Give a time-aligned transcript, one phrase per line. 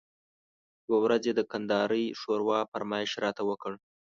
[0.87, 3.73] یوه ورځ یې د کندارۍ ښوروا فرمایش راته وکړ.